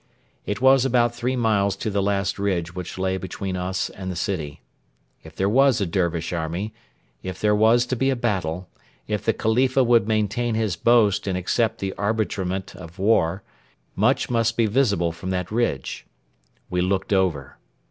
[0.47, 4.15] It was about three miles to the last ridge which lay between us and the
[4.15, 4.63] city.
[5.23, 6.73] If there was a Dervish army,
[7.21, 8.67] if there was to be a battle,
[9.07, 13.43] if the Khalifa would maintain his boast and accept the arbitrament of war,
[13.95, 16.07] much must be visible from that ridge.
[16.67, 17.59] We looked over.